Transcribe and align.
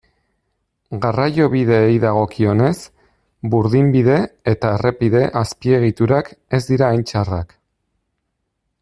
Garraiobideei 1.01 1.99
dagokienez, 2.05 2.71
burdinbide- 3.55 4.19
eta 4.55 4.73
errepide-azpiegiturak 4.79 6.33
ez 6.59 6.63
dira 6.71 6.89
hain 6.91 7.07
txarrak. 7.13 7.55